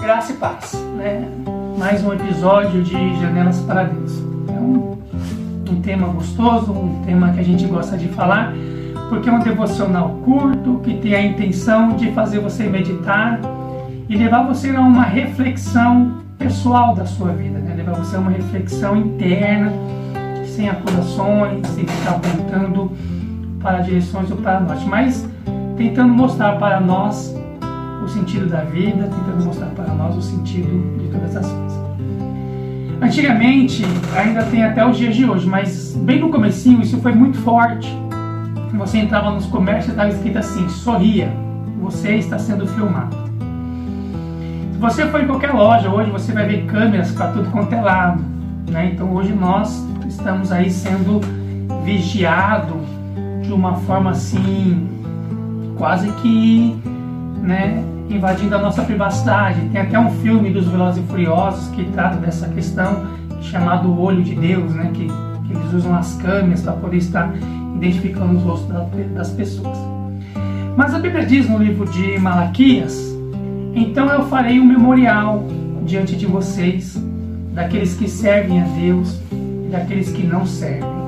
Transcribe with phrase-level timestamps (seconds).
[0.00, 1.28] Graça e paz, né?
[1.76, 4.16] Mais um episódio de Janelas para Deus.
[4.48, 4.96] É um,
[5.68, 8.54] um tema gostoso, um tema que a gente gosta de falar,
[9.08, 13.40] porque é um devocional curto que tem a intenção de fazer você meditar
[14.08, 17.74] e levar você a uma reflexão pessoal da sua vida, né?
[17.76, 19.72] levar você a uma reflexão interna,
[20.46, 22.92] sem acusações, sem ficar apontando
[23.60, 25.28] para direções ou para norte, mas
[25.76, 27.36] tentando mostrar para nós
[28.08, 31.78] sentido da vida, tentando mostrar para nós o sentido de todas as coisas.
[33.00, 33.84] Antigamente,
[34.16, 37.88] ainda tem até os dias de hoje, mas bem no comecinho isso foi muito forte.
[38.74, 41.32] Você entrava nos comércios e estava escrito assim, sorria,
[41.80, 43.16] você está sendo filmado.
[44.72, 47.80] Se você for em qualquer loja hoje, você vai ver câmeras para tudo quanto é
[47.80, 48.22] lado.
[48.70, 48.92] Né?
[48.92, 51.20] Então hoje nós estamos aí sendo
[51.84, 52.86] vigiados
[53.42, 54.88] de uma forma assim,
[55.76, 56.76] quase que
[57.42, 59.60] né, invadindo a nossa privacidade.
[59.70, 63.06] Tem até um filme dos Velozes e Furiosos que trata dessa questão,
[63.40, 67.32] chamado Olho de Deus, né, que, que eles usam as câmeras para poder estar
[67.76, 68.68] identificando os rostos
[69.14, 69.78] das pessoas.
[70.76, 73.16] Mas a Bíblia diz no livro de Malaquias:
[73.74, 75.44] Então eu farei um memorial
[75.84, 77.00] diante de vocês,
[77.52, 80.98] daqueles que servem a Deus e daqueles que não servem.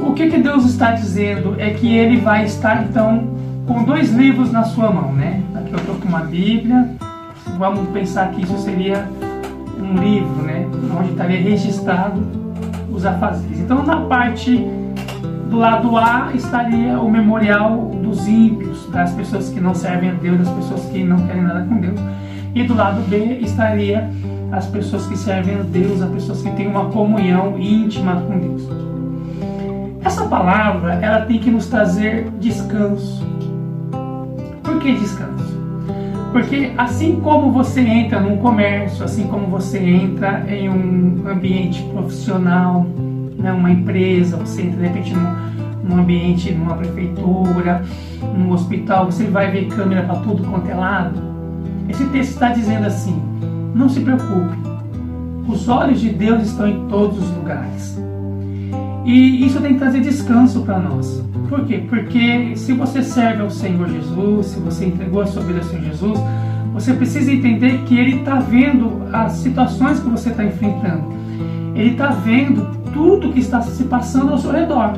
[0.00, 3.33] O que, que Deus está dizendo é que Ele vai estar então
[3.66, 5.42] com dois livros na sua mão, né?
[5.54, 6.90] Aqui eu estou com uma Bíblia.
[7.58, 9.08] Vamos pensar que isso seria
[9.78, 10.66] um livro, né?
[10.98, 12.22] Onde estaria registrado
[12.90, 13.60] os afazeres.
[13.60, 14.66] Então, na parte
[15.48, 20.38] do lado A estaria o memorial dos ímpios, das pessoas que não servem a Deus,
[20.38, 22.00] das pessoas que não querem nada com Deus.
[22.54, 24.10] E do lado B estaria
[24.52, 28.68] as pessoas que servem a Deus, as pessoas que têm uma comunhão íntima com Deus.
[30.04, 33.24] Essa palavra, ela tem que nos trazer descanso.
[34.84, 35.58] Que descanso?
[36.30, 42.86] Porque assim como você entra num comércio, assim como você entra em um ambiente profissional,
[43.38, 47.82] né, uma empresa, você entra de repente num, num ambiente, numa prefeitura,
[48.36, 51.18] num hospital, você vai ver câmera para tudo quanto é lado.
[51.88, 53.18] Esse texto está dizendo assim:
[53.74, 54.58] não se preocupe,
[55.48, 58.03] os olhos de Deus estão em todos os lugares.
[59.04, 61.22] E isso tem que trazer descanso para nós.
[61.48, 61.84] Por quê?
[61.88, 65.84] Porque se você serve ao Senhor Jesus, se você entregou a sua vida ao Senhor
[65.84, 66.18] Jesus,
[66.72, 71.12] você precisa entender que Ele está vendo as situações que você está enfrentando.
[71.74, 74.94] Ele está vendo tudo que está se passando ao seu redor.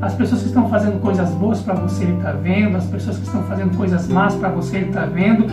[0.00, 2.76] As pessoas que estão fazendo coisas boas para você, Ele está vendo.
[2.76, 5.46] As pessoas que estão fazendo coisas más para você, Ele está vendo.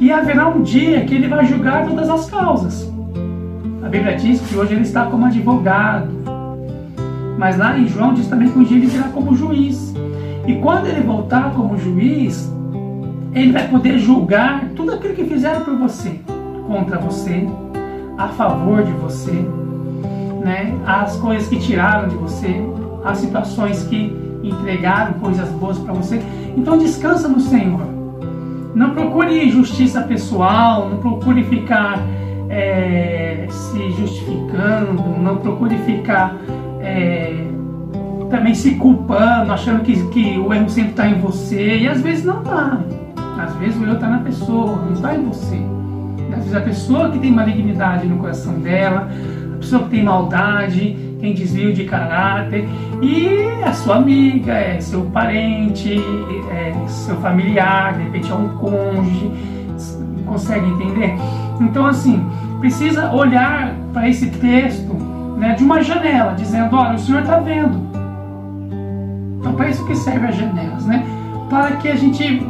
[0.00, 2.92] E haverá um dia que Ele vai julgar todas as causas.
[3.84, 6.15] A Bíblia diz que hoje Ele está como advogado
[7.38, 9.94] mas lá em João diz também que um dia ele virá como juiz.
[10.46, 12.52] E quando ele voltar como juiz,
[13.34, 16.20] ele vai poder julgar tudo aquilo que fizeram por você,
[16.66, 17.46] contra você,
[18.16, 19.44] a favor de você,
[20.42, 20.74] né?
[20.86, 22.62] as coisas que tiraram de você,
[23.04, 26.22] as situações que entregaram coisas boas para você.
[26.56, 27.82] Então descansa no Senhor.
[28.74, 32.00] Não procure justiça pessoal, não procure ficar
[32.48, 36.36] é, se justificando, não procure ficar
[36.86, 37.34] é,
[38.30, 42.24] também se culpando, achando que, que o erro sempre está em você, e às vezes
[42.24, 42.80] não está.
[43.38, 45.60] Às vezes o erro está na pessoa, não está em você.
[46.30, 49.08] Às vezes a pessoa que tem malignidade no coração dela,
[49.54, 52.68] a pessoa que tem maldade, tem desvio de caráter,
[53.02, 53.26] e
[53.64, 56.00] é sua amiga, é seu parente,
[56.50, 59.30] é seu familiar, de repente é um cônjuge,
[60.24, 61.14] consegue entender?
[61.60, 62.24] Então, assim,
[62.60, 64.85] precisa olhar para esse texto
[65.36, 67.78] né, de uma janela, dizendo: Olha, o Senhor está vendo.
[69.38, 71.04] Então, para isso que serve as janelas, né?
[71.48, 72.44] Para que a gente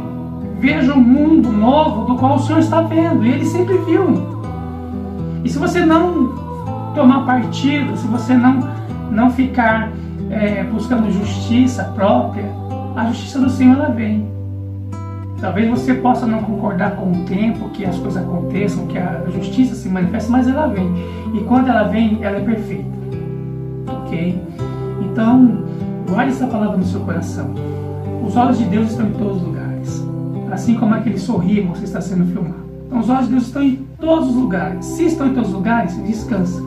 [0.59, 4.37] veja um mundo novo do qual o Senhor está vendo, e Ele sempre viu.
[5.43, 6.33] E se você não
[6.95, 8.59] tomar partido, se você não,
[9.11, 9.91] não ficar
[10.31, 12.45] é, buscando justiça própria,
[12.95, 14.36] a justiça do Senhor ela vem.
[15.39, 19.75] Talvez você possa não concordar com o tempo que as coisas aconteçam, que a justiça
[19.75, 20.91] se manifeste, mas ela vem.
[21.33, 22.89] E quando ela vem, ela é perfeita.
[23.87, 24.41] Ok?
[25.03, 25.63] Então,
[26.09, 27.53] guarde essa palavra no seu coração.
[28.25, 30.07] Os olhos de Deus estão em todos os lugares.
[30.51, 32.65] Assim como aquele sorriso você está sendo filmado.
[32.87, 34.85] Então, os olhos de Deus estão em todos os lugares.
[34.85, 36.61] Se estão em todos os lugares, descansa.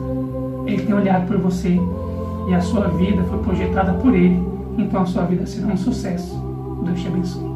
[0.65, 1.77] Ele tem olhado por você
[2.47, 4.41] e a sua vida foi projetada por Ele.
[4.77, 6.41] Então, a sua vida será um sucesso.
[6.85, 7.50] Deus te abençoe.